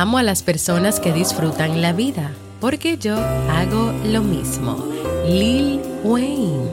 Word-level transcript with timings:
amo 0.00 0.16
a 0.16 0.22
las 0.22 0.42
personas 0.42 0.98
que 0.98 1.12
disfrutan 1.12 1.82
la 1.82 1.92
vida, 1.92 2.32
porque 2.58 2.96
yo 2.96 3.16
hago 3.18 3.92
lo 4.06 4.22
mismo. 4.22 4.88
Lil 5.28 5.78
Wayne. 6.02 6.70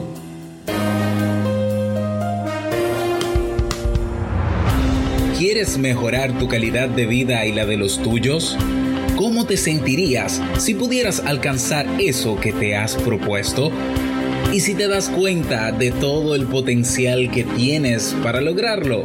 ¿Quieres 5.36 5.76
mejorar 5.76 6.38
tu 6.38 6.48
calidad 6.48 6.88
de 6.88 7.04
vida 7.04 7.44
y 7.44 7.52
la 7.52 7.66
de 7.66 7.76
los 7.76 8.02
tuyos? 8.02 8.56
¿Cómo 9.16 9.44
te 9.44 9.58
sentirías 9.58 10.40
si 10.56 10.72
pudieras 10.72 11.20
alcanzar 11.20 11.86
eso 12.00 12.40
que 12.40 12.54
te 12.54 12.76
has 12.76 12.94
propuesto? 12.94 13.70
¿Y 14.54 14.60
si 14.60 14.74
te 14.74 14.88
das 14.88 15.10
cuenta 15.10 15.70
de 15.70 15.90
todo 15.90 16.34
el 16.34 16.46
potencial 16.46 17.30
que 17.30 17.44
tienes 17.44 18.16
para 18.22 18.40
lograrlo? 18.40 19.04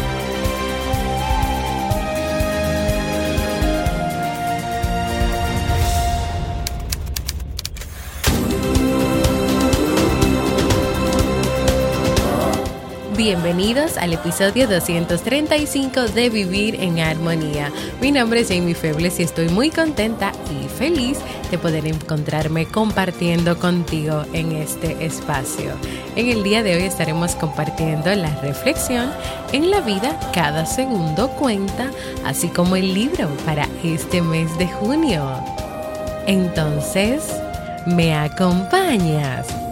Bienvenidos 13.23 13.97
al 13.97 14.13
episodio 14.13 14.67
235 14.67 16.07
de 16.07 16.31
Vivir 16.31 16.81
en 16.81 16.99
Armonía. 16.99 17.71
Mi 18.01 18.11
nombre 18.11 18.39
es 18.39 18.47
Jamie 18.47 18.73
Febles 18.73 19.19
y 19.19 19.23
estoy 19.23 19.47
muy 19.49 19.69
contenta 19.69 20.31
y 20.49 20.67
feliz 20.67 21.19
de 21.51 21.59
poder 21.59 21.85
encontrarme 21.85 22.65
compartiendo 22.65 23.59
contigo 23.59 24.25
en 24.33 24.53
este 24.53 25.05
espacio. 25.05 25.73
En 26.15 26.29
el 26.29 26.41
día 26.41 26.63
de 26.63 26.75
hoy 26.75 26.81
estaremos 26.81 27.35
compartiendo 27.35 28.11
la 28.15 28.35
reflexión 28.41 29.11
En 29.53 29.69
la 29.69 29.81
vida 29.81 30.19
cada 30.33 30.65
segundo 30.65 31.29
cuenta, 31.29 31.91
así 32.25 32.47
como 32.47 32.75
el 32.75 32.91
libro 32.91 33.29
para 33.45 33.67
este 33.83 34.23
mes 34.23 34.57
de 34.57 34.67
junio. 34.67 35.31
Entonces, 36.25 37.21
¿me 37.85 38.15
acompañas? 38.15 39.70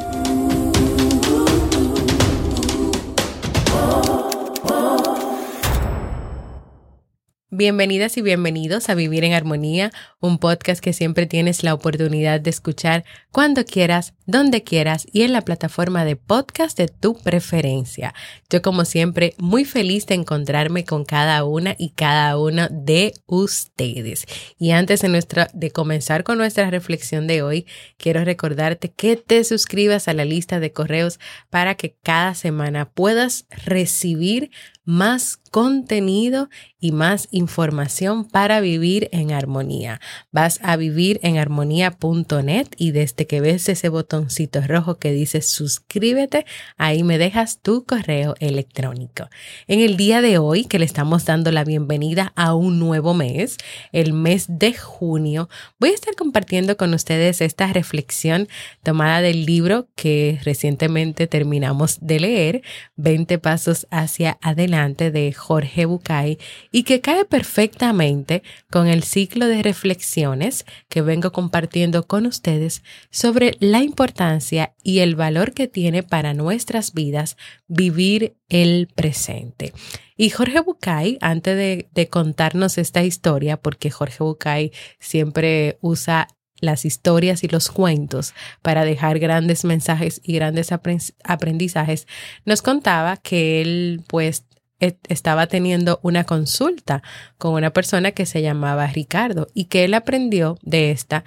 Bienvenidas 7.60 8.16
y 8.16 8.22
bienvenidos 8.22 8.88
a 8.88 8.96
Vivir 8.96 9.26
en 9.26 9.34
Armonía, 9.34 9.92
un 10.22 10.38
podcast 10.38 10.82
que 10.82 10.94
siempre 10.94 11.26
tienes 11.26 11.62
la 11.62 11.74
oportunidad 11.74 12.40
de 12.40 12.50
escuchar 12.50 13.04
cuando 13.34 13.66
quieras, 13.66 14.14
donde 14.26 14.64
quieras 14.64 15.06
y 15.12 15.24
en 15.24 15.34
la 15.34 15.42
plataforma 15.42 16.06
de 16.06 16.16
podcast 16.16 16.78
de 16.78 16.88
tu 16.88 17.16
preferencia. 17.22 18.14
Yo 18.50 18.62
como 18.62 18.86
siempre 18.86 19.34
muy 19.40 19.66
feliz 19.66 20.06
de 20.06 20.16
encontrarme 20.16 20.86
con 20.86 21.04
cada 21.04 21.44
una 21.44 21.76
y 21.78 21.90
cada 21.90 22.38
uno 22.38 22.70
de 22.72 23.12
ustedes. 23.26 24.26
Y 24.58 24.72
antes 24.72 25.02
de, 25.02 25.10
nuestra, 25.10 25.50
de 25.54 25.72
comenzar 25.72 26.24
con 26.24 26.38
nuestra 26.38 26.70
reflexión 26.70 27.28
de 27.28 27.42
hoy, 27.42 27.66
quiero 27.98 28.24
recordarte 28.24 28.90
que 28.90 29.18
te 29.18 29.44
suscribas 29.44 30.08
a 30.08 30.14
la 30.14 30.24
lista 30.24 30.62
de 30.62 30.72
correos 30.72 31.20
para 31.50 31.76
que 31.76 31.94
cada 32.04 32.36
semana 32.36 32.90
puedas 32.90 33.48
recibir 33.50 34.50
más 34.90 35.38
contenido 35.52 36.50
y 36.80 36.92
más 36.92 37.28
información 37.32 38.26
para 38.26 38.60
vivir 38.62 39.10
en 39.12 39.32
armonía. 39.32 40.00
Vas 40.32 40.60
a 40.64 40.78
vivir 40.78 41.20
en 41.24 41.38
armonía.net 41.38 42.68
y 42.78 42.92
desde 42.92 43.28
que 43.28 43.42
ves 43.42 43.68
ese 43.70 43.90
botoncito 43.90 44.62
rojo 44.62 44.96
que 44.96 45.12
dice 45.12 45.42
suscríbete, 45.42 46.46
ahí 46.78 47.04
me 47.04 47.18
dejas 47.18 47.60
tu 47.62 47.84
correo 47.86 48.36
electrónico. 48.40 49.30
En 49.68 49.80
el 49.80 49.98
día 49.98 50.22
de 50.22 50.38
hoy, 50.38 50.66
que 50.66 50.80
le 50.80 50.86
estamos 50.86 51.26
dando 51.26 51.52
la 51.52 51.64
bienvenida 51.64 52.32
a 52.36 52.54
un 52.54 52.80
nuevo 52.80 53.14
mes, 53.14 53.58
el 53.92 54.14
mes 54.14 54.46
de 54.48 54.74
junio, 54.74 55.50
voy 55.80 55.90
a 55.90 55.96
estar 55.96 56.16
compartiendo 56.16 56.78
con 56.78 56.94
ustedes 56.94 57.42
esta 57.42 57.68
reflexión 57.74 58.48
tomada 58.84 59.22
del 59.22 59.46
libro 59.46 59.88
que 59.96 60.40
recientemente 60.44 61.28
terminamos 61.28 61.98
de 62.02 62.20
leer, 62.20 62.62
20 62.96 63.38
pasos 63.40 63.88
hacia 63.92 64.38
adelante 64.42 64.79
de 64.80 65.34
Jorge 65.34 65.86
Bucay 65.86 66.38
y 66.72 66.84
que 66.84 67.02
cae 67.02 67.26
perfectamente 67.26 68.44
con 68.72 68.88
el 68.88 69.04
ciclo 69.04 69.46
de 69.48 69.62
reflexiones 69.62 70.66
que 70.88 71.02
vengo 71.02 71.32
compartiendo 71.32 72.08
con 72.08 72.26
ustedes 72.26 72.82
sobre 73.12 73.58
la 73.60 73.82
importancia 73.82 74.74
y 74.82 75.00
el 75.00 75.16
valor 75.16 75.54
que 75.54 75.68
tiene 75.68 76.02
para 76.02 76.34
nuestras 76.34 76.94
vidas 76.94 77.36
vivir 77.68 78.36
el 78.48 78.88
presente. 78.96 79.74
Y 80.16 80.30
Jorge 80.30 80.62
Bucay, 80.62 81.18
antes 81.20 81.58
de, 81.58 81.90
de 81.94 82.08
contarnos 82.08 82.78
esta 82.78 83.04
historia, 83.04 83.58
porque 83.58 83.92
Jorge 83.92 84.24
Bucay 84.24 84.72
siempre 85.00 85.78
usa 85.82 86.28
las 86.62 86.86
historias 86.86 87.44
y 87.44 87.48
los 87.48 87.70
cuentos 87.70 88.34
para 88.62 88.86
dejar 88.86 89.20
grandes 89.20 89.66
mensajes 89.66 90.22
y 90.24 90.34
grandes 90.34 90.72
aprendizajes, 90.72 92.08
nos 92.46 92.62
contaba 92.62 93.18
que 93.18 93.62
él 93.62 94.04
pues 94.08 94.46
estaba 94.80 95.48
teniendo 95.48 96.00
una 96.04 96.24
consulta 96.24 97.04
con 97.38 97.54
una 97.54 97.72
persona 97.72 98.12
que 98.12 98.26
se 98.26 98.42
llamaba 98.42 98.88
Ricardo 98.88 99.48
y 99.54 99.66
que 99.66 99.84
él 99.84 99.94
aprendió 99.94 100.58
de 100.62 100.92
esta 100.92 101.24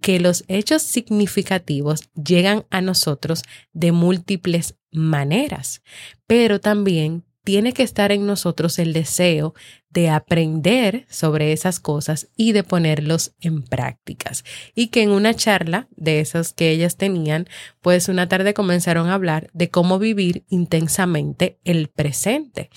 que 0.00 0.20
los 0.20 0.44
hechos 0.48 0.82
significativos 0.82 2.10
llegan 2.14 2.64
a 2.70 2.80
nosotros 2.80 3.42
de 3.72 3.92
múltiples 3.92 4.74
maneras, 4.90 5.82
pero 6.26 6.60
también 6.60 7.24
tiene 7.44 7.72
que 7.72 7.82
estar 7.82 8.12
en 8.12 8.26
nosotros 8.26 8.78
el 8.78 8.92
deseo 8.92 9.54
de 9.90 10.08
aprender 10.08 11.06
sobre 11.10 11.52
esas 11.52 11.80
cosas 11.80 12.28
y 12.36 12.52
de 12.52 12.62
ponerlos 12.62 13.34
en 13.40 13.62
prácticas. 13.62 14.44
Y 14.74 14.88
que 14.88 15.02
en 15.02 15.10
una 15.10 15.34
charla 15.34 15.88
de 15.96 16.20
esas 16.20 16.52
que 16.52 16.70
ellas 16.70 16.96
tenían, 16.96 17.48
pues 17.80 18.08
una 18.08 18.28
tarde 18.28 18.54
comenzaron 18.54 19.08
a 19.08 19.14
hablar 19.14 19.50
de 19.52 19.70
cómo 19.70 19.98
vivir 19.98 20.44
intensamente 20.48 21.58
el 21.64 21.88
presente. 21.88 22.70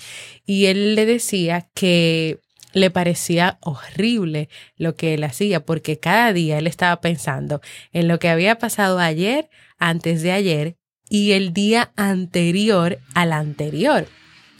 Y 0.44 0.66
él 0.66 0.94
le 0.94 1.06
decía 1.06 1.68
que 1.74 2.40
le 2.72 2.90
parecía 2.90 3.58
horrible 3.62 4.48
lo 4.76 4.96
que 4.96 5.14
él 5.14 5.24
hacía, 5.24 5.64
porque 5.64 5.98
cada 5.98 6.32
día 6.32 6.58
él 6.58 6.66
estaba 6.66 7.00
pensando 7.00 7.60
en 7.92 8.08
lo 8.08 8.18
que 8.18 8.28
había 8.28 8.58
pasado 8.58 8.98
ayer, 8.98 9.48
antes 9.78 10.22
de 10.22 10.32
ayer 10.32 10.76
y 11.08 11.32
el 11.32 11.52
día 11.52 11.92
anterior 11.96 12.98
al 13.14 13.32
anterior 13.32 14.08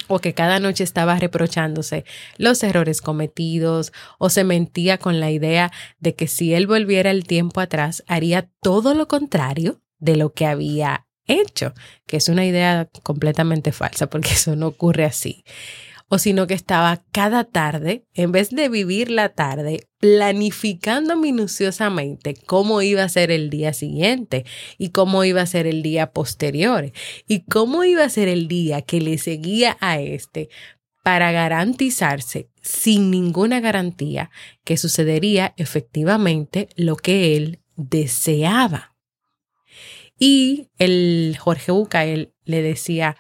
o 0.09 0.19
que 0.19 0.35
cada 0.35 0.61
noche 0.61 0.85
estaba 0.85 1.19
reprochándose 1.19 2.05
los 2.37 2.63
errores 2.63 3.01
cometidos 3.01 3.93
o 4.19 4.31
se 4.31 4.45
mentía 4.45 4.99
con 4.99 5.21
la 5.21 5.31
idea 5.31 5.73
de 5.99 6.15
que 6.15 6.29
si 6.29 6.55
él 6.55 6.67
volviera 6.67 7.11
el 7.11 7.25
tiempo 7.25 7.61
atrás 7.61 8.05
haría 8.07 8.49
todo 8.61 8.95
lo 8.95 9.09
contrario 9.09 9.81
de 9.99 10.17
lo 10.17 10.33
que 10.33 10.47
había 10.47 11.07
hecho, 11.27 11.73
que 12.07 12.19
es 12.19 12.29
una 12.29 12.45
idea 12.45 12.89
completamente 13.03 13.73
falsa 13.73 14.07
porque 14.09 14.31
eso 14.33 14.57
no 14.57 14.69
ocurre 14.69 15.05
así 15.05 15.45
o 16.09 16.19
sino 16.19 16.47
que 16.47 16.55
estaba 16.55 17.03
cada 17.13 17.45
tarde, 17.45 18.05
en 18.15 18.31
vez 18.31 18.51
de 18.51 18.69
vivir 18.69 19.11
la 19.11 19.31
tarde, 19.31 19.89
planificando 19.99 21.17
minuciosamente 21.17 22.35
cómo 22.47 22.81
iba 22.83 23.03
a 23.03 23.09
ser 23.09 23.31
el 23.31 23.51
día 23.51 23.73
siguiente 23.73 24.45
y 24.79 24.91
cómo 24.91 25.25
iba 25.25 25.43
a 25.43 25.47
ser 25.47 25.67
el 25.67 25.83
día 25.83 26.13
posterior 26.13 26.93
y 27.27 27.45
cómo 27.45 27.83
iba 27.83 28.05
a 28.05 28.11
ser 28.11 28.29
el 28.29 28.47
día 28.47 28.83
que 28.83 29.01
le 29.01 29.19
seguía 29.19 29.77
a 29.81 30.01
este 30.01 30.49
para 31.03 31.33
garantizarse 31.33 32.49
sin 32.63 33.11
ninguna 33.11 33.61
garantía 33.61 34.31
que 34.65 34.77
sucedería 34.77 35.55
efectivamente 35.57 36.69
lo 36.77 36.97
que 36.97 37.37
él 37.37 37.61
deseaba. 37.77 38.97
Y 40.19 40.69
el 40.79 41.37
Jorge 41.39 41.73
Bucael 41.73 42.33
le 42.45 42.63
decía, 42.63 43.17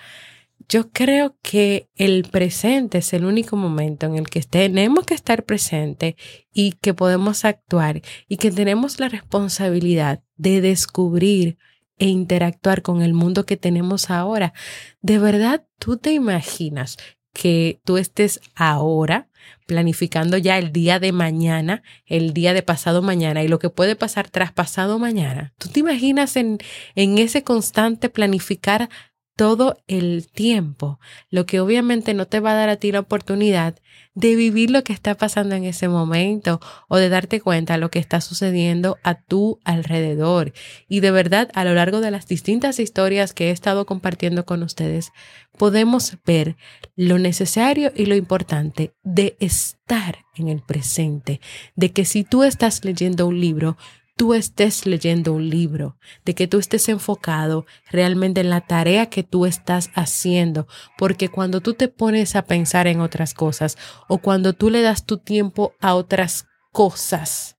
yo 0.69 0.91
creo 0.91 1.37
que 1.43 1.89
el 1.95 2.25
presente 2.25 2.99
es 2.99 3.13
el 3.13 3.25
único 3.25 3.57
momento 3.57 4.07
en 4.07 4.17
el 4.17 4.29
que 4.29 4.43
tenemos 4.43 5.05
que 5.05 5.15
estar 5.15 5.45
presente 5.45 6.17
y 6.53 6.73
que 6.73 6.95
podemos 6.95 7.45
actuar 7.45 8.03
y 8.29 8.37
que 8.37 8.51
tenemos 8.51 8.99
la 8.99 9.09
responsabilidad 9.09 10.23
de 10.37 10.61
descubrir 10.61 11.59
e 11.99 12.07
interactuar 12.07 12.83
con 12.83 13.01
el 13.01 13.15
mundo 13.15 13.47
que 13.47 13.57
tenemos 13.57 14.11
ahora. 14.11 14.53
De 15.01 15.19
verdad, 15.19 15.65
tú 15.79 15.97
te 15.97 16.13
imaginas 16.13 16.97
que 17.33 17.81
tú 17.85 17.99
estés 17.99 18.41
ahora 18.55 19.29
planificando 19.67 20.39
ya 20.39 20.59
el 20.59 20.73
día 20.73 20.99
de 20.99 21.13
mañana, 21.13 21.83
el 22.07 22.33
día 22.33 22.55
de 22.55 22.63
pasado 22.63 23.03
mañana 23.03 23.43
y 23.43 23.49
lo 23.49 23.59
que 23.59 23.71
puede 23.71 23.95
pasar 23.95 24.31
tras 24.31 24.53
pasado 24.53 24.99
mañana. 24.99 25.53
¿Tú 25.59 25.69
te 25.69 25.81
imaginas 25.81 26.37
en, 26.37 26.59
en 26.95 27.19
ese 27.19 27.43
constante 27.45 28.09
planificar 28.09 28.89
todo 29.37 29.77
el 29.87 30.27
tiempo, 30.29 30.99
lo 31.31 31.45
que 31.45 31.61
obviamente 31.61 32.15
no 32.15 32.27
te 32.27 32.41
va 32.41 32.53
a 32.53 32.55
dar 32.55 32.71
a 32.71 32.77
ti 32.77 32.91
la 32.91 33.01
oportunidad 33.01 33.77
de 34.15 34.35
vivir 34.35 34.71
lo 34.71 34.83
que 34.83 34.95
está 34.95 35.15
pasando 35.15 35.55
en 35.55 35.65
ese 35.65 35.89
momento 35.89 36.59
o 36.89 36.97
de 36.97 37.11
darte 37.11 37.43
cuenta 37.43 37.75
de 37.75 37.81
lo 37.81 37.91
que 37.91 37.99
está 37.99 38.23
sucediendo 38.23 38.97
a 39.03 39.15
tu 39.15 39.61
alrededor. 39.63 40.55
Y 40.89 41.01
de 41.01 41.11
verdad, 41.11 41.51
a 41.53 41.65
lo 41.65 41.75
largo 41.75 42.01
de 42.01 42.11
las 42.11 42.27
distintas 42.27 42.81
historias 42.81 43.35
que 43.35 43.49
he 43.49 43.51
estado 43.51 43.85
compartiendo 43.85 44.47
con 44.47 44.63
ustedes, 44.63 45.13
podemos 45.59 46.17
ver 46.25 46.57
lo 46.97 47.19
necesario 47.19 47.93
y 47.95 48.07
lo 48.07 48.17
importante 48.17 48.95
de 49.03 49.37
estar 49.39 50.25
en 50.35 50.49
el 50.49 50.63
presente, 50.63 51.43
de 51.75 51.93
que 51.93 52.07
si 52.07 52.25
tú 52.25 52.43
estás 52.43 52.87
leyendo 52.87 53.27
un 53.27 53.39
libro, 53.39 53.77
tú 54.17 54.33
estés 54.33 54.87
leyendo 54.87 55.35
un 55.35 55.51
libro, 55.51 55.99
de 56.25 56.35
que 56.35 56.49
tú 56.49 56.59
estés 56.59 56.89
enfocado 56.89 57.67
realmente 57.91 58.41
en 58.41 58.51
la 58.51 58.63
tarea 58.63 59.07
que 59.07 59.23
tú 59.23 59.45
estás 59.45 59.91
haciendo, 59.95 60.67
porque 60.97 61.29
cuando 61.29 61.61
tú 61.61 61.75
te 61.75 61.89
pones 61.89 62.35
a 62.35 62.43
pensar 62.43 62.87
en 62.87 63.01
otras 63.01 63.35
cosas 63.35 63.77
o 64.09 64.19
cuando 64.19 64.55
tú 64.55 64.71
le 64.71 64.81
das 64.81 65.05
tu 65.05 65.19
tiempo 65.19 65.75
a 65.81 65.95
otras 65.95 66.47
cosas, 66.73 67.57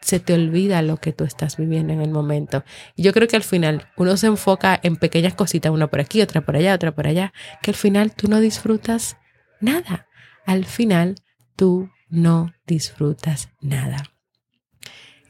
se 0.00 0.18
te 0.20 0.32
olvida 0.32 0.82
lo 0.82 0.96
que 0.96 1.12
tú 1.12 1.24
estás 1.24 1.56
viviendo 1.56 1.92
en 1.92 2.00
el 2.00 2.10
momento. 2.10 2.64
Y 2.96 3.02
yo 3.02 3.12
creo 3.12 3.28
que 3.28 3.36
al 3.36 3.44
final 3.44 3.88
uno 3.96 4.16
se 4.16 4.26
enfoca 4.26 4.80
en 4.82 4.96
pequeñas 4.96 5.34
cositas, 5.34 5.70
una 5.70 5.86
por 5.86 6.00
aquí, 6.00 6.22
otra 6.22 6.40
por 6.40 6.56
allá, 6.56 6.74
otra 6.74 6.92
por 6.92 7.06
allá, 7.06 7.32
que 7.62 7.70
al 7.70 7.76
final 7.76 8.12
tú 8.12 8.26
no 8.26 8.40
disfrutas 8.40 9.16
nada. 9.60 10.08
Al 10.44 10.64
final 10.64 11.16
tú 11.56 11.90
no 12.08 12.52
disfrutas 12.66 13.50
nada. 13.60 14.12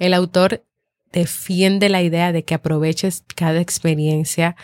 El 0.02 0.14
autor 0.14 0.64
defiende 1.12 1.88
la 1.88 2.02
idea 2.02 2.32
de 2.32 2.44
que 2.44 2.54
aproveches 2.54 3.22
cada 3.36 3.60
experiencia, 3.60 4.56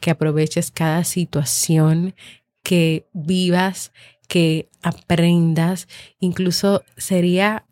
que 0.00 0.10
aproveches 0.10 0.70
cada 0.70 1.04
situación, 1.04 2.14
que 2.62 3.06
vivas, 3.12 3.92
que 4.26 4.70
aprendas. 4.80 5.86
Incluso 6.18 6.82
sería 6.96 7.66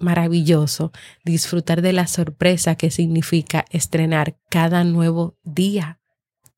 maravilloso 0.00 0.92
disfrutar 1.24 1.80
de 1.80 1.94
la 1.94 2.06
sorpresa 2.06 2.74
que 2.74 2.90
significa 2.90 3.64
estrenar 3.70 4.36
cada 4.50 4.84
nuevo 4.84 5.38
día, 5.44 6.00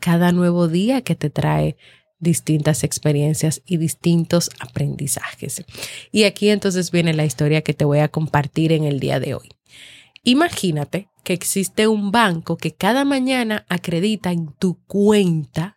cada 0.01 0.33
nuevo 0.33 0.67
día 0.67 1.03
que 1.03 1.15
te 1.15 1.31
trae 1.31 1.77
distintas 2.19 2.83
experiencias 2.83 3.63
y 3.65 3.77
distintos 3.77 4.51
aprendizajes. 4.59 5.65
Y 6.11 6.25
aquí 6.25 6.51
entonces 6.51 6.91
viene 6.91 7.15
la 7.15 7.25
historia 7.25 7.63
que 7.63 7.75
te 7.75 7.85
voy 7.85 8.01
a 8.01 8.09
compartir 8.09 8.73
en 8.73 8.83
el 8.83 8.99
día 8.99 9.21
de 9.21 9.35
hoy. 9.35 9.51
Imagínate 10.23 11.09
que 11.25 11.33
existe 11.33 11.89
un 11.89 12.11
banco 12.11 12.57
que 12.57 12.75
cada 12.75 13.05
mañana 13.05 13.67
acredita 13.69 14.33
en 14.33 14.53
tu 14.53 14.83
cuenta 14.87 15.77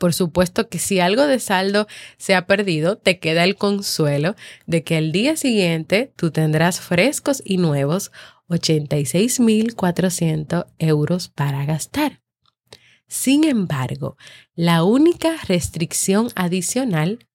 Por 0.00 0.12
supuesto 0.14 0.68
que 0.70 0.78
si 0.78 0.98
algo 0.98 1.26
de 1.26 1.38
saldo 1.40 1.86
se 2.16 2.34
ha 2.34 2.46
perdido, 2.46 2.96
te 2.96 3.18
queda 3.18 3.44
el 3.44 3.56
consuelo 3.56 4.34
de 4.64 4.82
que 4.82 4.96
al 4.96 5.12
día 5.12 5.36
siguiente 5.36 6.10
tú 6.16 6.30
tendrás 6.30 6.80
frescos 6.80 7.42
y 7.44 7.58
nuevos 7.58 8.10
86.400 8.48 10.64
euros 10.78 11.28
para 11.28 11.66
gastar. 11.66 12.22
Sin 13.08 13.44
embargo, 13.44 14.16
la 14.54 14.84
única 14.84 15.36
restricción 15.46 16.30
adicional 16.34 17.28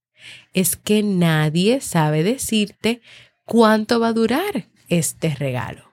es 0.53 0.75
que 0.75 1.03
nadie 1.03 1.81
sabe 1.81 2.23
decirte 2.23 2.99
cuánto 3.43 3.99
va 3.99 4.07
a 4.07 4.13
durar 4.13 4.69
este 4.89 5.35
regalo. 5.35 5.91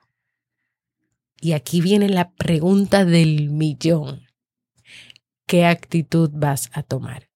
Y 1.39 1.53
aquí 1.53 1.83
viene 1.83 2.09
la 2.09 2.33
pregunta 2.33 3.05
del 3.05 3.51
millón 3.51 4.32
qué 5.53 5.67
actitud 5.67 6.31
vas 6.33 6.71
a 6.73 6.83
tomar. 6.83 7.29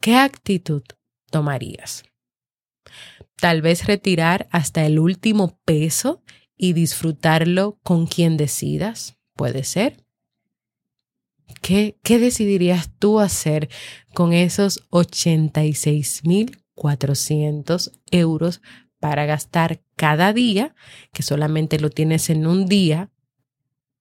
¿Qué 0.00 0.14
actitud 0.14 0.84
tomarías? 1.28 2.04
Tal 3.34 3.62
vez 3.62 3.84
retirar 3.84 4.46
hasta 4.52 4.86
el 4.86 5.00
último 5.00 5.58
peso 5.64 6.22
y 6.56 6.72
disfrutarlo 6.72 7.80
con 7.82 8.06
quien 8.06 8.36
decidas. 8.36 9.16
Puede 9.34 9.64
ser. 9.64 10.06
¿Qué, 11.62 11.98
qué 12.04 12.20
decidirías 12.20 12.92
tú 12.96 13.18
hacer 13.18 13.70
con 14.14 14.32
esos 14.32 14.88
86.400 14.90 17.90
euros 18.12 18.60
para 19.00 19.26
gastar 19.26 19.82
cada 19.96 20.32
día, 20.32 20.76
que 21.12 21.24
solamente 21.24 21.80
lo 21.80 21.90
tienes 21.90 22.30
en 22.30 22.46
un 22.46 22.66
día, 22.66 23.10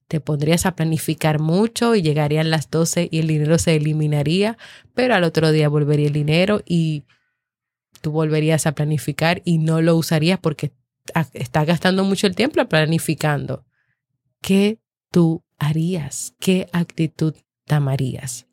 te 0.08 0.20
pondrías 0.20 0.66
a 0.66 0.76
planificar 0.76 1.40
mucho 1.40 1.96
y 1.96 2.02
llegarían 2.02 2.50
las 2.50 2.70
12 2.70 3.10
y 3.12 3.20
el 3.20 3.28
dinero 3.28 3.58
se 3.58 3.76
eliminaría, 3.76 4.58
pero 4.94 5.16
al 5.16 5.24
otro 5.24 5.52
día 5.52 5.68
volvería 5.68 6.08
el 6.08 6.14
dinero 6.14 6.62
y 6.66 7.04
tú 8.02 8.12
volverías 8.12 8.68
a 8.68 8.74
planificar 8.74 9.42
y 9.46 9.58
no 9.58 9.82
lo 9.82 9.96
usarías 9.96 10.40
porque 10.40 10.74
estás 11.34 11.66
gastando 11.66 12.04
mucho 12.04 12.28
el 12.28 12.36
tiempo 12.36 12.64
planificando. 12.68 13.66
¿Qué 14.42 14.80
tú 15.12 15.44
harías? 15.58 16.36
¿Qué 16.40 16.68
actitud 16.72 17.34
tomarías? 17.66 18.48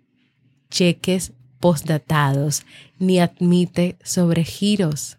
cheques 0.69 1.33
postdatados 1.59 2.63
ni 2.97 3.19
admite 3.19 3.97
sobregiros. 4.03 5.18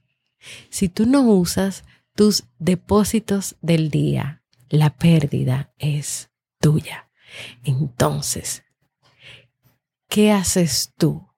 Si 0.69 0.89
tú 0.89 1.07
no 1.07 1.23
usas 1.23 1.85
tus 2.15 2.45
depósitos 2.59 3.57
del 3.61 3.91
día, 3.91 4.43
la 4.69 4.97
pérdida 4.97 5.73
es 5.79 6.31
tuya. 6.61 7.11
Entonces, 7.65 8.63
¿qué 10.09 10.31
haces 10.33 10.93
tú 10.97 11.29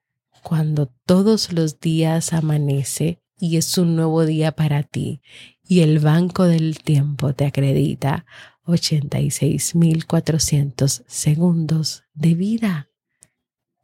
cuando 0.41 0.87
todos 1.05 1.53
los 1.53 1.79
días 1.79 2.33
amanece 2.33 3.21
y 3.39 3.57
es 3.57 3.77
un 3.77 3.95
nuevo 3.95 4.25
día 4.25 4.53
para 4.53 4.81
ti 4.83 5.21
y 5.63 5.81
el 5.81 5.99
banco 5.99 6.45
del 6.45 6.79
tiempo 6.79 7.33
te 7.33 7.45
acredita 7.45 8.25
86.400 8.65 11.03
segundos 11.07 12.05
de 12.13 12.33
vida? 12.35 12.89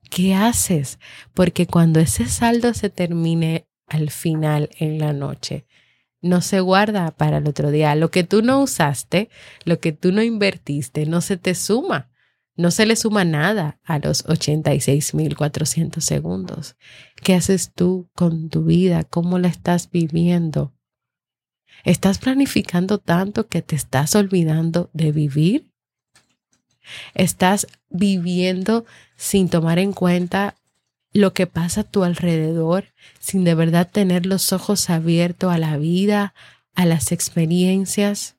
¿Qué 0.10 0.34
haces? 0.34 0.98
Porque 1.34 1.68
cuando 1.68 2.00
ese 2.00 2.28
saldo 2.28 2.74
se 2.74 2.90
termine 2.90 3.69
al 3.89 4.10
final 4.10 4.69
en 4.79 5.00
la 5.00 5.13
noche, 5.13 5.65
no 6.22 6.41
se 6.41 6.60
guarda 6.60 7.12
para 7.12 7.38
el 7.38 7.48
otro 7.48 7.72
día. 7.72 7.96
Lo 7.96 8.12
que 8.12 8.24
tú 8.24 8.41
no 8.41 8.62
usaste, 8.62 9.29
lo 9.63 9.79
que 9.79 9.93
tú 9.93 10.12
no 10.12 10.22
invertiste, 10.22 11.05
no 11.05 11.22
se 11.22 11.38
te 11.38 11.55
suma. 11.55 12.10
No 12.55 12.72
se 12.72 12.86
le 12.86 12.98
suma 12.98 13.24
nada 13.24 13.79
a 13.86 14.00
los 14.00 14.25
86.400 14.25 16.01
segundos. 16.01 16.75
¿Qué 17.24 17.34
haces 17.34 17.72
tú 17.74 18.10
con 18.15 18.50
tu 18.50 18.65
vida? 18.65 19.05
¿Cómo 19.05 19.39
la 19.39 19.48
estás 19.48 19.89
viviendo? 19.89 20.74
¿Estás 21.86 22.17
planificando 22.17 22.98
tanto 22.98 23.48
que 23.48 23.62
te 23.62 23.77
estás 23.77 24.13
olvidando 24.15 24.89
de 24.91 25.13
vivir? 25.13 25.72
¿Estás 27.13 27.67
viviendo 27.89 28.86
sin 29.15 29.48
tomar 29.48 29.79
en 29.79 29.93
cuenta 29.93 30.55
lo 31.13 31.34
que 31.34 31.48
pasa 31.48 31.82
a 31.82 31.84
tu 31.84 32.04
alrededor, 32.04 32.94
sin 33.20 33.44
de 33.44 33.56
verdad 33.56 33.89
tener 33.92 34.25
los 34.25 34.54
ojos 34.54 34.89
abiertos 34.89 35.51
a 35.51 35.58
la 35.58 35.78
vida, 35.78 36.34
a 36.75 36.86
las 36.86 37.12
experiencias? 37.12 38.36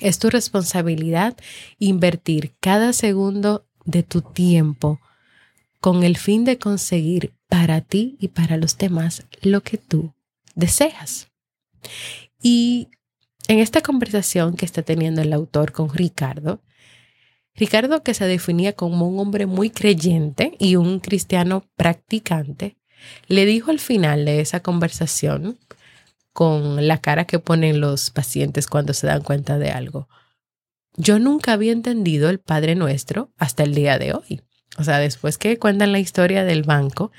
Es 0.00 0.18
tu 0.18 0.30
responsabilidad 0.30 1.36
invertir 1.78 2.54
cada 2.60 2.92
segundo 2.92 3.66
de 3.84 4.02
tu 4.02 4.20
tiempo 4.20 5.00
con 5.80 6.04
el 6.04 6.16
fin 6.16 6.44
de 6.44 6.58
conseguir 6.58 7.32
para 7.48 7.80
ti 7.80 8.16
y 8.20 8.28
para 8.28 8.56
los 8.56 8.76
demás 8.76 9.24
lo 9.42 9.62
que 9.62 9.78
tú 9.78 10.14
deseas. 10.54 11.28
Y 12.42 12.88
en 13.48 13.60
esta 13.60 13.80
conversación 13.80 14.56
que 14.56 14.66
está 14.66 14.82
teniendo 14.82 15.22
el 15.22 15.32
autor 15.32 15.72
con 15.72 15.92
Ricardo, 15.92 16.60
Ricardo 17.58 18.02
que 18.04 18.14
se 18.14 18.24
definía 18.24 18.72
como 18.72 19.08
un 19.08 19.18
hombre 19.18 19.46
muy 19.46 19.70
creyente 19.70 20.54
y 20.58 20.76
un 20.76 21.00
cristiano 21.00 21.64
practicante, 21.76 22.76
le 23.26 23.46
dijo 23.46 23.70
al 23.70 23.80
final 23.80 24.24
de 24.24 24.40
esa 24.40 24.60
conversación 24.60 25.58
con 26.32 26.86
la 26.86 26.98
cara 26.98 27.24
que 27.24 27.40
ponen 27.40 27.80
los 27.80 28.10
pacientes 28.10 28.68
cuando 28.68 28.94
se 28.94 29.08
dan 29.08 29.22
cuenta 29.22 29.58
de 29.58 29.70
algo. 29.70 30.08
Yo 30.96 31.18
nunca 31.18 31.52
había 31.52 31.72
entendido 31.72 32.30
el 32.30 32.38
Padre 32.38 32.76
Nuestro 32.76 33.32
hasta 33.36 33.64
el 33.64 33.74
día 33.74 33.98
de 33.98 34.12
hoy. 34.12 34.42
O 34.78 34.84
sea, 34.84 34.98
después 34.98 35.36
que 35.36 35.58
cuentan 35.58 35.90
la 35.90 35.98
historia 35.98 36.44
del 36.44 36.62
banco, 36.62 37.10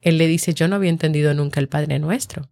él 0.00 0.18
le 0.18 0.28
dice, 0.28 0.54
yo 0.54 0.68
no 0.68 0.76
había 0.76 0.90
entendido 0.90 1.34
nunca 1.34 1.58
el 1.58 1.68
Padre 1.68 1.98
Nuestro. 1.98 2.48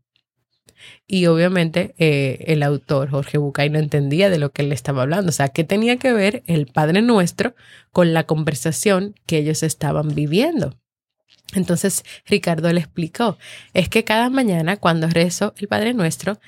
Y 1.06 1.26
obviamente 1.26 1.94
eh, 1.98 2.44
el 2.46 2.62
autor, 2.62 3.10
Jorge 3.10 3.38
Bucay, 3.38 3.70
no 3.70 3.78
entendía 3.78 4.30
de 4.30 4.38
lo 4.38 4.52
que 4.52 4.62
él 4.62 4.72
estaba 4.72 5.02
hablando. 5.02 5.30
O 5.30 5.32
sea, 5.32 5.48
¿qué 5.48 5.64
tenía 5.64 5.96
que 5.96 6.12
ver 6.12 6.42
el 6.46 6.66
Padre 6.66 7.02
Nuestro 7.02 7.54
con 7.92 8.12
la 8.12 8.24
conversación 8.24 9.14
que 9.26 9.38
ellos 9.38 9.62
estaban 9.62 10.14
viviendo? 10.14 10.76
Entonces 11.54 12.04
Ricardo 12.26 12.72
le 12.72 12.80
explicó, 12.80 13.38
es 13.72 13.88
que 13.88 14.04
cada 14.04 14.28
mañana 14.28 14.76
cuando 14.76 15.08
rezo 15.08 15.54
el 15.56 15.68
Padre 15.68 15.94
Nuestro, 15.94 16.38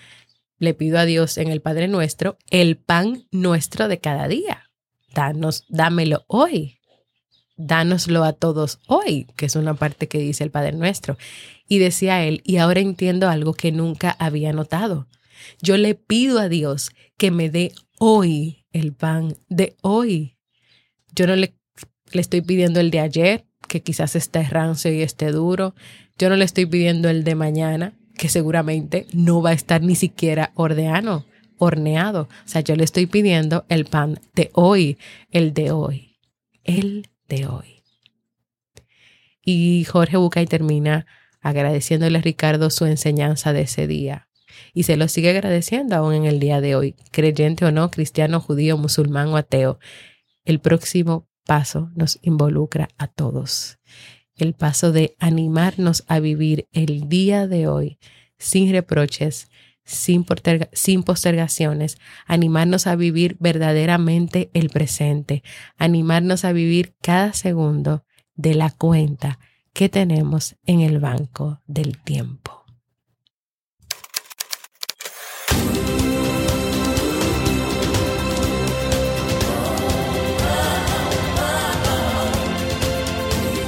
le 0.58 0.75
pido 0.75 0.99
a 0.99 1.06
Dios 1.06 1.38
en 1.38 1.49
el 1.49 1.62
Padre 1.62 1.88
Nuestro 1.88 2.37
el 2.50 2.76
pan 2.76 3.26
nuestro 3.30 3.88
de 3.88 3.99
cada 3.99 4.28
día. 4.28 4.70
Danos, 5.14 5.64
dámelo 5.68 6.25
hoy. 6.28 6.79
Dánoslo 7.62 8.24
a 8.24 8.32
todos 8.32 8.78
hoy, 8.86 9.26
que 9.36 9.44
es 9.44 9.54
una 9.54 9.74
parte 9.74 10.08
que 10.08 10.18
dice 10.18 10.42
el 10.42 10.50
Padre 10.50 10.72
Nuestro. 10.72 11.18
Y 11.68 11.78
decía 11.78 12.24
él, 12.24 12.40
y 12.42 12.56
ahora 12.56 12.80
entiendo 12.80 13.28
algo 13.28 13.52
que 13.52 13.70
nunca 13.70 14.16
había 14.18 14.54
notado. 14.54 15.06
Yo 15.60 15.76
le 15.76 15.94
pido 15.94 16.38
a 16.38 16.48
Dios 16.48 16.90
que 17.18 17.30
me 17.30 17.50
dé 17.50 17.72
hoy 17.98 18.64
el 18.72 18.94
pan 18.94 19.36
de 19.50 19.76
hoy. 19.82 20.38
Yo 21.14 21.26
no 21.26 21.36
le, 21.36 21.54
le 22.12 22.20
estoy 22.22 22.40
pidiendo 22.40 22.80
el 22.80 22.90
de 22.90 23.00
ayer, 23.00 23.44
que 23.68 23.82
quizás 23.82 24.16
esté 24.16 24.42
rancio 24.44 24.90
y 24.90 25.02
esté 25.02 25.30
duro. 25.30 25.74
Yo 26.18 26.30
no 26.30 26.36
le 26.36 26.46
estoy 26.46 26.64
pidiendo 26.64 27.10
el 27.10 27.24
de 27.24 27.34
mañana, 27.34 27.92
que 28.16 28.30
seguramente 28.30 29.06
no 29.12 29.42
va 29.42 29.50
a 29.50 29.54
estar 29.54 29.82
ni 29.82 29.96
siquiera 29.96 30.52
ordeano, 30.54 31.26
horneado. 31.58 32.22
O 32.22 32.48
sea, 32.48 32.62
yo 32.62 32.74
le 32.74 32.84
estoy 32.84 33.04
pidiendo 33.04 33.66
el 33.68 33.84
pan 33.84 34.18
de 34.34 34.50
hoy, 34.54 34.96
el 35.30 35.52
de 35.52 35.72
hoy, 35.72 36.16
el 36.64 37.10
de 37.30 37.46
hoy. 37.46 37.82
Y 39.42 39.84
Jorge 39.84 40.18
Bucay 40.18 40.46
termina 40.46 41.06
agradeciéndole 41.40 42.18
a 42.18 42.22
Ricardo 42.22 42.68
su 42.68 42.84
enseñanza 42.84 43.54
de 43.54 43.62
ese 43.62 43.87
día. 43.87 44.28
Y 44.75 44.82
se 44.82 44.99
lo 44.99 45.08
sigue 45.08 45.30
agradeciendo 45.30 45.96
aún 45.96 46.12
en 46.12 46.25
el 46.26 46.40
día 46.40 46.60
de 46.60 46.75
hoy, 46.75 46.96
creyente 47.10 47.64
o 47.64 47.72
no, 47.72 47.90
cristiano, 47.90 48.40
judío, 48.40 48.76
musulmán 48.76 49.28
o 49.28 49.38
ateo. 49.38 49.78
El 50.44 50.60
próximo 50.60 51.26
paso 51.46 51.90
nos 51.94 52.18
involucra 52.20 52.90
a 52.99 53.06
todos. 53.06 53.78
El 54.34 54.52
paso 54.52 54.92
de 54.92 55.16
animarnos 55.18 56.04
a 56.08 56.20
vivir 56.20 56.68
el 56.72 57.08
día 57.08 57.46
de 57.46 57.68
hoy 57.68 57.99
sin 58.38 58.72
reproches, 58.72 59.50
sin, 59.84 60.25
postergaciones, 60.25 61.99
animarnos 62.26 62.87
a 62.87 62.96
vivir 62.96 63.37
verdaderamente 63.40 64.50
el 64.54 64.70
presente, 64.70 65.42
animarnos 65.76 66.44
a 66.44 66.52
vivir 66.52 66.94
cada 67.02 67.32
segundo 67.32 68.04
de 68.34 68.54
la 68.54 68.70
cuenta 68.70 69.38
que 69.72 69.88
tenemos 69.88 70.56
en 70.66 70.80
el 70.80 70.99
banco 70.99 71.60
del 71.66 71.99
tiempo. 71.99 72.60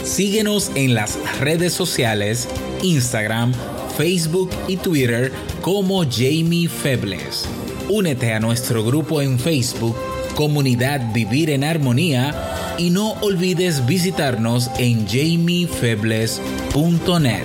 Síguenos 0.04 0.70
en 0.74 0.94
las 0.94 1.18
redes 1.40 1.72
sociales, 1.72 2.46
Instagram, 2.82 3.54
Facebook 3.96 4.50
y 4.68 4.76
Twitter 4.76 5.32
como 5.62 6.04
Jamie 6.04 6.68
Febles. 6.68 7.48
Únete 7.88 8.34
a 8.34 8.40
nuestro 8.40 8.84
grupo 8.84 9.22
en 9.22 9.38
Facebook, 9.38 9.96
Comunidad 10.34 11.14
Vivir 11.14 11.48
en 11.50 11.62
Armonía, 11.64 12.34
y 12.78 12.90
no 12.90 13.12
olvides 13.20 13.86
visitarnos 13.86 14.70
en 14.78 15.06
jamiefebles.net. 15.06 17.44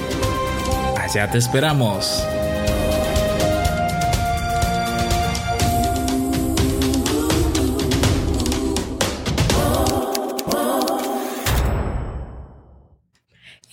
Allá 0.98 1.32
te 1.32 1.38
esperamos. 1.38 2.24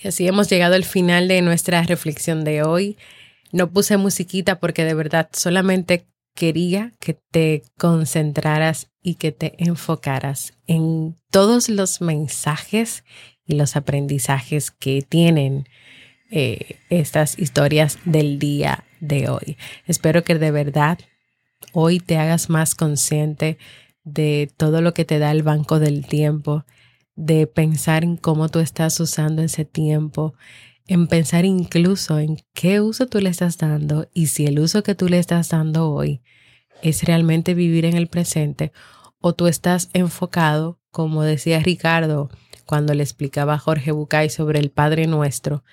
así 0.07 0.27
hemos 0.27 0.47
llegado 0.49 0.75
al 0.75 0.83
final 0.83 1.27
de 1.27 1.41
nuestra 1.41 1.81
reflexión 1.81 2.43
de 2.43 2.61
hoy. 2.61 2.95
No 3.55 3.71
puse 3.71 3.95
musiquita 3.95 4.59
porque 4.59 4.83
de 4.83 4.93
verdad 4.93 5.29
solamente 5.31 6.09
quería 6.35 6.91
que 6.99 7.13
te 7.31 7.63
concentraras 7.77 8.91
y 9.01 9.15
que 9.15 9.31
te 9.31 9.55
enfocaras 9.63 10.51
en 10.67 11.15
todos 11.31 11.69
los 11.69 12.01
mensajes 12.01 13.05
y 13.45 13.55
los 13.55 13.77
aprendizajes 13.77 14.71
que 14.71 15.03
tienen 15.07 15.69
eh, 16.29 16.79
estas 16.89 17.39
historias 17.39 17.97
del 18.03 18.39
día 18.39 18.83
de 18.99 19.29
hoy. 19.29 19.55
Espero 19.87 20.25
que 20.25 20.35
de 20.35 20.51
verdad 20.51 20.99
hoy 21.71 22.01
te 22.01 22.17
hagas 22.17 22.49
más 22.49 22.75
consciente 22.75 23.57
de 24.03 24.51
todo 24.57 24.81
lo 24.81 24.93
que 24.93 25.05
te 25.05 25.17
da 25.17 25.31
el 25.31 25.43
banco 25.43 25.79
del 25.79 26.05
tiempo 26.05 26.65
de 27.15 27.47
pensar 27.47 28.03
en 28.03 28.17
cómo 28.17 28.49
tú 28.49 28.59
estás 28.59 28.99
usando 28.99 29.43
ese 29.43 29.63
tiempo, 29.63 30.33
en 30.87 31.07
pensar 31.07 31.45
incluso 31.45 32.19
en 32.19 32.37
qué 32.53 32.81
uso 32.81 33.07
tú 33.07 33.19
le 33.19 33.29
estás 33.29 33.57
dando 33.57 34.07
y 34.13 34.27
si 34.27 34.45
el 34.45 34.59
uso 34.59 34.83
que 34.83 34.95
tú 34.95 35.09
le 35.09 35.19
estás 35.19 35.49
dando 35.49 35.91
hoy 35.91 36.21
es 36.81 37.03
realmente 37.03 37.53
vivir 37.53 37.85
en 37.85 37.95
el 37.95 38.07
presente 38.07 38.71
o 39.19 39.33
tú 39.33 39.47
estás 39.47 39.89
enfocado, 39.93 40.79
como 40.91 41.23
decía 41.23 41.59
Ricardo 41.59 42.29
cuando 42.65 42.93
le 42.93 43.03
explicaba 43.03 43.55
a 43.55 43.59
Jorge 43.59 43.91
Bucay 43.91 44.29
sobre 44.29 44.59
el 44.59 44.71
Padre 44.71 45.07
Nuestro, 45.07 45.63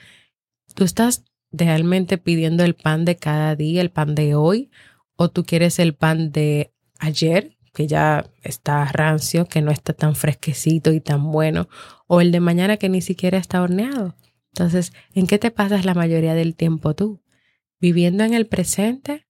tú 0.75 0.85
estás 0.85 1.25
realmente 1.50 2.19
pidiendo 2.19 2.64
el 2.64 2.75
pan 2.75 3.04
de 3.04 3.16
cada 3.16 3.54
día, 3.57 3.81
el 3.83 3.90
pan 3.90 4.14
de 4.14 4.35
hoy, 4.35 4.71
o 5.16 5.28
tú 5.28 5.45
quieres 5.45 5.78
el 5.78 5.95
pan 5.95 6.33
de 6.33 6.73
ayer, 6.99 7.57
que 7.73 7.87
ya 7.87 8.26
está 8.42 8.85
rancio, 8.87 9.47
que 9.47 9.62
no 9.62 9.71
está 9.71 9.92
tan 9.92 10.14
fresquecito 10.14 10.92
y 10.92 11.00
tan 11.00 11.31
bueno, 11.33 11.69
o 12.07 12.21
el 12.21 12.33
de 12.33 12.40
mañana 12.40 12.76
que 12.76 12.88
ni 12.88 13.00
siquiera 13.00 13.38
está 13.38 13.62
horneado. 13.62 14.14
Entonces, 14.52 14.92
¿en 15.14 15.26
qué 15.26 15.38
te 15.38 15.50
pasas 15.50 15.85
la 15.85 15.94
mayoría 15.94 16.35
del 16.35 16.54
tiempo 16.54 16.94
tú? 16.94 17.23
¿Viviendo 17.80 18.25
en 18.25 18.35
el 18.35 18.47
presente? 18.47 19.26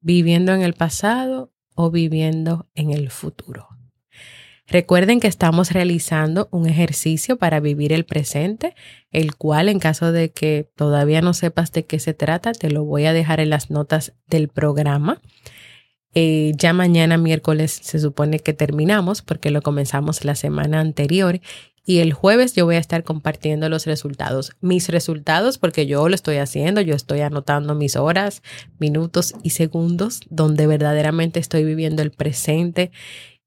¿Viviendo 0.00 0.52
en 0.52 0.62
el 0.62 0.74
pasado? 0.74 1.52
¿O 1.74 1.90
viviendo 1.90 2.68
en 2.74 2.90
el 2.90 3.10
futuro? 3.10 3.68
Recuerden 4.70 5.18
que 5.18 5.26
estamos 5.26 5.72
realizando 5.72 6.48
un 6.52 6.68
ejercicio 6.68 7.38
para 7.38 7.58
vivir 7.58 7.92
el 7.92 8.04
presente, 8.04 8.76
el 9.10 9.34
cual 9.34 9.68
en 9.68 9.80
caso 9.80 10.12
de 10.12 10.30
que 10.30 10.70
todavía 10.76 11.22
no 11.22 11.34
sepas 11.34 11.72
de 11.72 11.86
qué 11.86 11.98
se 11.98 12.14
trata, 12.14 12.52
te 12.52 12.70
lo 12.70 12.84
voy 12.84 13.06
a 13.06 13.12
dejar 13.12 13.40
en 13.40 13.50
las 13.50 13.70
notas 13.70 14.14
del 14.28 14.48
programa. 14.48 15.20
Eh, 16.14 16.52
ya 16.56 16.72
mañana 16.72 17.18
miércoles 17.18 17.80
se 17.82 17.98
supone 17.98 18.40
que 18.40 18.52
terminamos 18.52 19.22
porque 19.22 19.50
lo 19.50 19.62
comenzamos 19.62 20.24
la 20.24 20.34
semana 20.34 20.80
anterior 20.80 21.40
y 21.84 21.98
el 21.98 22.12
jueves 22.12 22.54
yo 22.54 22.66
voy 22.66 22.76
a 22.76 22.80
estar 22.80 23.04
compartiendo 23.04 23.68
los 23.68 23.86
resultados. 23.86 24.52
Mis 24.60 24.88
resultados 24.88 25.58
porque 25.58 25.86
yo 25.86 26.08
lo 26.08 26.14
estoy 26.14 26.36
haciendo, 26.36 26.80
yo 26.80 26.94
estoy 26.94 27.20
anotando 27.20 27.74
mis 27.74 27.96
horas, 27.96 28.42
minutos 28.78 29.34
y 29.42 29.50
segundos 29.50 30.20
donde 30.28 30.66
verdaderamente 30.66 31.40
estoy 31.40 31.64
viviendo 31.64 32.02
el 32.02 32.10
presente 32.10 32.90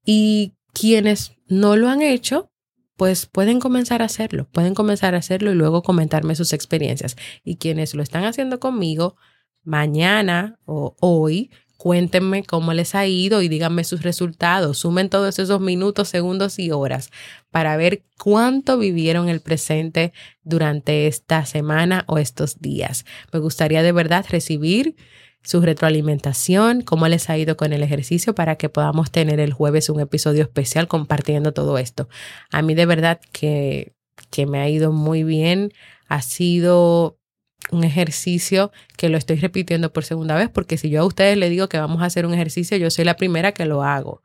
y 0.04 0.54
quienes 0.72 1.32
no 1.46 1.76
lo 1.76 1.88
han 1.88 2.02
hecho, 2.02 2.50
pues 2.96 3.26
pueden 3.26 3.60
comenzar 3.60 4.02
a 4.02 4.06
hacerlo, 4.06 4.48
pueden 4.52 4.74
comenzar 4.74 5.14
a 5.14 5.18
hacerlo 5.18 5.50
y 5.50 5.54
luego 5.54 5.82
comentarme 5.82 6.34
sus 6.34 6.52
experiencias. 6.52 7.16
Y 7.42 7.56
quienes 7.56 7.94
lo 7.94 8.02
están 8.02 8.24
haciendo 8.24 8.60
conmigo, 8.60 9.16
mañana 9.62 10.58
o 10.64 10.94
hoy, 11.00 11.50
cuéntenme 11.84 12.44
cómo 12.44 12.72
les 12.72 12.94
ha 12.94 13.06
ido 13.06 13.42
y 13.42 13.48
díganme 13.48 13.84
sus 13.84 14.00
resultados. 14.00 14.78
Sumen 14.78 15.10
todos 15.10 15.38
esos 15.38 15.60
minutos, 15.60 16.08
segundos 16.08 16.58
y 16.58 16.70
horas 16.70 17.10
para 17.50 17.76
ver 17.76 18.04
cuánto 18.18 18.78
vivieron 18.78 19.28
el 19.28 19.40
presente 19.40 20.14
durante 20.44 21.06
esta 21.06 21.44
semana 21.44 22.04
o 22.06 22.16
estos 22.16 22.62
días. 22.62 23.04
Me 23.34 23.38
gustaría 23.38 23.82
de 23.82 23.92
verdad 23.92 24.24
recibir 24.30 24.96
su 25.42 25.60
retroalimentación, 25.60 26.80
cómo 26.80 27.06
les 27.06 27.28
ha 27.28 27.36
ido 27.36 27.58
con 27.58 27.74
el 27.74 27.82
ejercicio 27.82 28.34
para 28.34 28.56
que 28.56 28.70
podamos 28.70 29.10
tener 29.10 29.38
el 29.38 29.52
jueves 29.52 29.90
un 29.90 30.00
episodio 30.00 30.44
especial 30.44 30.88
compartiendo 30.88 31.52
todo 31.52 31.76
esto. 31.76 32.08
A 32.50 32.62
mí 32.62 32.74
de 32.74 32.86
verdad 32.86 33.20
que, 33.30 33.92
que 34.30 34.46
me 34.46 34.60
ha 34.60 34.70
ido 34.70 34.90
muy 34.90 35.22
bien. 35.22 35.70
Ha 36.08 36.22
sido 36.22 37.18
un 37.70 37.84
ejercicio 37.84 38.72
que 38.96 39.08
lo 39.08 39.18
estoy 39.18 39.36
repitiendo 39.36 39.92
por 39.92 40.04
segunda 40.04 40.36
vez 40.36 40.48
porque 40.50 40.76
si 40.78 40.90
yo 40.90 41.02
a 41.02 41.06
ustedes 41.06 41.36
les 41.36 41.50
digo 41.50 41.68
que 41.68 41.78
vamos 41.78 42.02
a 42.02 42.06
hacer 42.06 42.26
un 42.26 42.34
ejercicio, 42.34 42.76
yo 42.76 42.90
soy 42.90 43.04
la 43.04 43.16
primera 43.16 43.52
que 43.52 43.66
lo 43.66 43.82
hago. 43.82 44.22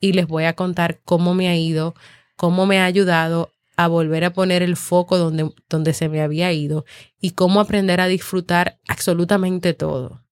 Y 0.00 0.12
les 0.14 0.26
voy 0.26 0.44
a 0.44 0.54
contar 0.54 1.00
cómo 1.04 1.34
me 1.34 1.48
ha 1.48 1.56
ido, 1.56 1.94
cómo 2.36 2.66
me 2.66 2.80
ha 2.80 2.84
ayudado 2.84 3.52
a 3.76 3.88
volver 3.88 4.24
a 4.24 4.32
poner 4.32 4.62
el 4.62 4.76
foco 4.76 5.16
donde, 5.16 5.50
donde 5.68 5.94
se 5.94 6.08
me 6.08 6.20
había 6.20 6.52
ido 6.52 6.84
y 7.20 7.30
cómo 7.30 7.60
aprender 7.60 8.00
a 8.00 8.06
disfrutar 8.08 8.78
absolutamente 8.88 9.74
todo 9.74 10.22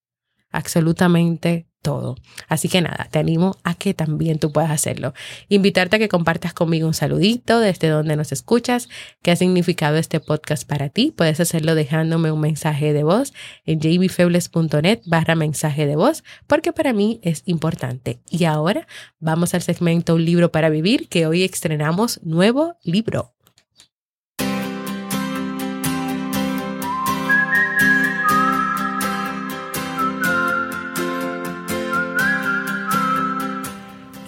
absolutamente 0.51 1.70
todo. 1.83 2.17
Así 2.49 2.69
que 2.69 2.81
nada, 2.81 3.09
te 3.11 3.19
animo 3.19 3.57
a 3.65 3.75
que 3.75 3.95
también 3.95 4.39
tú 4.39 4.53
puedas 4.53 4.71
hacerlo. 4.71 5.15
Invitarte 5.49 5.97
a 5.97 5.99
que 5.99 6.09
compartas 6.09 6.53
conmigo 6.53 6.87
un 6.87 6.95
saludito 6.95 7.61
desde 7.61 7.89
donde 7.89 8.17
nos 8.17 8.33
escuchas, 8.33 8.89
qué 9.23 9.31
ha 9.31 9.37
significado 9.37 9.97
este 9.97 10.21
podcast 10.21 10.69
para 10.69 10.89
ti. 10.89 11.13
Puedes 11.17 11.41
hacerlo 11.41 11.75
dejándome 11.75 12.33
un 12.33 12.41
mensaje 12.41 12.93
de 12.93 13.03
voz 13.03 13.33
en 13.65 13.81
jbfebles.net 13.81 15.01
barra 15.07 15.35
mensaje 15.35 15.87
de 15.87 15.97
voz, 15.97 16.25
porque 16.47 16.73
para 16.73 16.93
mí 16.93 17.21
es 17.23 17.43
importante. 17.47 18.21
Y 18.31 18.45
ahora 18.45 18.87
vamos 19.19 19.55
al 19.55 19.63
segmento 19.63 20.15
Un 20.15 20.25
libro 20.25 20.53
para 20.53 20.69
vivir, 20.69 21.09
que 21.09 21.27
hoy 21.27 21.43
estrenamos 21.43 22.21
nuevo 22.23 22.77
libro. 22.83 23.35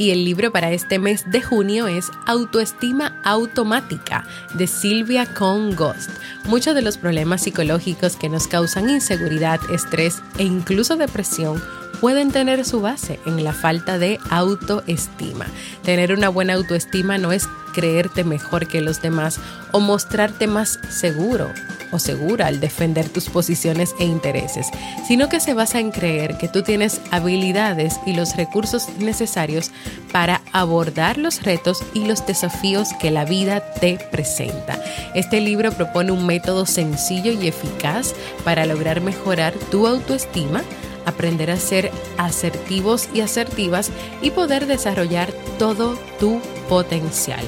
Y 0.03 0.11
el 0.11 0.25
libro 0.25 0.51
para 0.51 0.73
este 0.73 0.99
mes 0.99 1.31
de 1.31 1.41
junio 1.41 1.87
es 1.87 2.11
Autoestima 2.27 3.21
Automática 3.23 4.25
de 4.55 4.67
Silvia 4.67 5.27
Con 5.27 5.77
Ghost. 5.77 6.11
Muchos 6.45 6.75
de 6.75 6.83
los 6.83 6.99
problemas 6.99 7.43
psicológicos 7.43 8.17
que 8.17 8.29
nos 8.29 8.49
causan 8.49 8.91
inseguridad, 8.91 9.61
estrés 9.71 10.21
e 10.39 10.43
incluso 10.43 10.97
depresión 10.97 11.63
pueden 12.01 12.33
tener 12.33 12.65
su 12.65 12.81
base 12.81 13.21
en 13.27 13.45
la 13.45 13.53
falta 13.53 13.97
de 13.97 14.19
autoestima. 14.29 15.47
Tener 15.85 16.13
una 16.13 16.31
buena 16.31 16.55
autoestima 16.55 17.17
no 17.17 17.31
es 17.31 17.49
creerte 17.73 18.25
mejor 18.25 18.67
que 18.67 18.81
los 18.81 19.03
demás 19.03 19.39
o 19.71 19.79
mostrarte 19.79 20.49
más 20.49 20.81
seguro 20.89 21.49
o 21.93 21.99
segura 21.99 22.47
al 22.47 22.59
defender 22.59 23.09
tus 23.09 23.29
posiciones 23.29 23.95
e 23.99 24.05
intereses, 24.05 24.67
sino 25.07 25.29
que 25.29 25.41
se 25.41 25.55
basa 25.55 25.79
en 25.79 25.91
creer 25.91 26.39
que 26.39 26.49
tú 26.49 26.63
tienes 26.63 27.01
habilidades 27.11 28.01
y 28.07 28.15
los 28.15 28.37
recursos 28.37 28.89
necesarios 28.99 29.71
para 30.13 30.43
abordar 30.53 31.19
los 31.19 31.43
retos 31.43 31.83
y 31.95 32.07
los 32.07 32.27
desafíos 32.27 32.89
que 33.01 33.11
la 33.11 33.25
vida 33.25 33.61
te 33.75 33.99
presenta. 34.11 34.83
Este 35.15 35.41
libro 35.41 35.73
propone 35.73 36.13
un 36.13 36.27
método 36.27 36.67
sencillo 36.67 37.33
y 37.33 37.47
eficaz 37.47 38.15
para 38.45 38.67
lograr 38.67 39.01
mejorar 39.01 39.53
tu 39.71 39.87
autoestima, 39.87 40.63
aprender 41.05 41.51
a 41.51 41.57
ser 41.57 41.91
asertivos 42.17 43.09
y 43.13 43.21
asertivas 43.21 43.91
y 44.21 44.31
poder 44.31 44.67
desarrollar 44.67 45.33
todo 45.59 45.97
tu 46.19 46.41
potencial. 46.69 47.45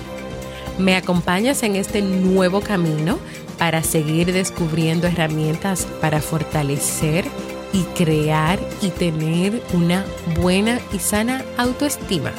¿Me 0.79 0.97
acompañas 0.97 1.63
en 1.63 1.77
este 1.77 2.03
nuevo 2.03 2.61
camino? 2.61 3.19
Para 3.59 3.83
seguir 3.83 4.33
descubriendo 4.33 5.07
herramientas 5.07 5.87
para 6.01 6.21
fortalecer 6.21 7.25
y 7.73 7.83
crear 7.97 8.59
y 8.81 8.91
tener 8.91 9.63
una 9.73 10.05
buena 10.41 10.81
y 10.93 10.99
sana 10.99 11.45
autoestima. 11.57 12.33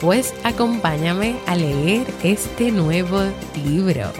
Pues 0.00 0.34
acompáñame 0.44 1.36
a 1.46 1.54
leer 1.54 2.06
este 2.22 2.70
nuevo 2.72 3.22
libro. 3.64 4.12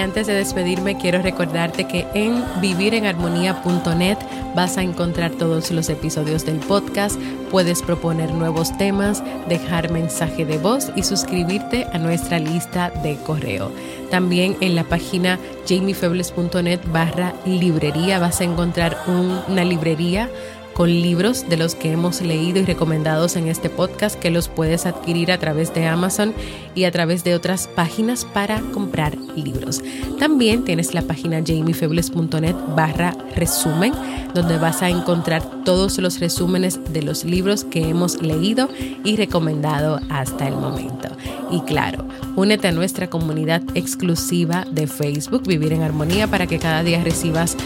Antes 0.00 0.26
de 0.26 0.34
despedirme, 0.34 0.96
quiero 0.96 1.22
recordarte 1.22 1.86
que 1.86 2.06
en 2.14 2.42
vivirenharmonía.net 2.60 4.18
vas 4.54 4.76
a 4.76 4.82
encontrar 4.82 5.30
todos 5.32 5.70
los 5.70 5.88
episodios 5.88 6.44
del 6.44 6.56
podcast, 6.56 7.20
puedes 7.50 7.82
proponer 7.82 8.32
nuevos 8.32 8.76
temas, 8.78 9.22
dejar 9.48 9.90
mensaje 9.90 10.44
de 10.44 10.58
voz 10.58 10.90
y 10.96 11.02
suscribirte 11.02 11.86
a 11.92 11.98
nuestra 11.98 12.38
lista 12.38 12.90
de 13.02 13.16
correo. 13.16 13.70
También 14.10 14.56
en 14.60 14.74
la 14.74 14.84
página 14.84 15.38
jamiefebles.net 15.68 16.80
barra 16.92 17.32
librería 17.46 18.18
vas 18.18 18.40
a 18.40 18.44
encontrar 18.44 18.96
una 19.06 19.64
librería 19.64 20.28
con 20.74 20.88
libros 20.88 21.48
de 21.48 21.56
los 21.56 21.74
que 21.74 21.92
hemos 21.92 22.20
leído 22.20 22.60
y 22.60 22.64
recomendados 22.64 23.36
en 23.36 23.48
este 23.48 23.70
podcast 23.70 24.18
que 24.18 24.30
los 24.30 24.48
puedes 24.48 24.86
adquirir 24.86 25.32
a 25.32 25.38
través 25.38 25.74
de 25.74 25.86
Amazon 25.86 26.32
y 26.74 26.84
a 26.84 26.90
través 26.90 27.24
de 27.24 27.34
otras 27.34 27.66
páginas 27.68 28.24
para 28.24 28.60
comprar 28.72 29.16
libros. 29.36 29.82
También 30.18 30.64
tienes 30.64 30.94
la 30.94 31.02
página 31.02 31.42
jamiefebles.net 31.44 32.56
barra 32.74 33.14
resumen 33.34 33.92
donde 34.34 34.58
vas 34.58 34.82
a 34.82 34.88
encontrar 34.88 35.42
todos 35.64 35.98
los 35.98 36.20
resúmenes 36.20 36.80
de 36.92 37.02
los 37.02 37.24
libros 37.24 37.64
que 37.64 37.88
hemos 37.88 38.22
leído 38.22 38.68
y 39.04 39.16
recomendado 39.16 40.00
hasta 40.08 40.46
el 40.46 40.54
momento. 40.54 41.08
Y 41.50 41.60
claro, 41.62 42.04
únete 42.36 42.68
a 42.68 42.72
nuestra 42.72 43.10
comunidad 43.10 43.62
exclusiva 43.74 44.66
de 44.70 44.86
Facebook 44.86 45.46
Vivir 45.46 45.72
en 45.72 45.82
Armonía 45.82 46.28
para 46.28 46.46
que 46.46 46.58
cada 46.58 46.82
día 46.82 47.02
recibas 47.02 47.56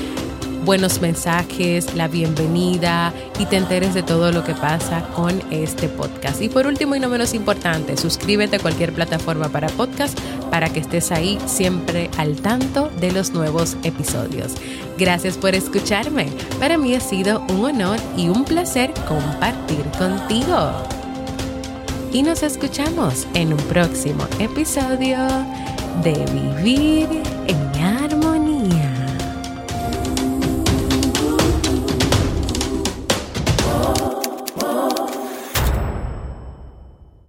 buenos 0.64 1.00
mensajes, 1.00 1.94
la 1.94 2.08
bienvenida 2.08 3.12
y 3.38 3.46
te 3.46 3.56
enteres 3.56 3.92
de 3.92 4.02
todo 4.02 4.32
lo 4.32 4.44
que 4.44 4.54
pasa 4.54 5.02
con 5.14 5.42
este 5.50 5.88
podcast. 5.88 6.40
Y 6.40 6.48
por 6.48 6.66
último 6.66 6.96
y 6.96 7.00
no 7.00 7.08
menos 7.08 7.34
importante, 7.34 7.96
suscríbete 7.96 8.56
a 8.56 8.58
cualquier 8.58 8.92
plataforma 8.92 9.48
para 9.50 9.68
podcast 9.68 10.18
para 10.50 10.70
que 10.70 10.80
estés 10.80 11.12
ahí 11.12 11.38
siempre 11.46 12.10
al 12.16 12.36
tanto 12.36 12.90
de 13.00 13.12
los 13.12 13.32
nuevos 13.32 13.76
episodios. 13.82 14.54
Gracias 14.98 15.36
por 15.36 15.54
escucharme. 15.54 16.28
Para 16.58 16.78
mí 16.78 16.94
ha 16.94 17.00
sido 17.00 17.44
un 17.50 17.64
honor 17.64 17.98
y 18.16 18.28
un 18.28 18.44
placer 18.44 18.92
compartir 19.06 19.84
contigo. 19.98 20.72
Y 22.12 22.22
nos 22.22 22.42
escuchamos 22.42 23.26
en 23.34 23.52
un 23.52 23.60
próximo 23.64 24.26
episodio 24.38 25.18
de 26.02 26.24
Vivir 26.62 27.33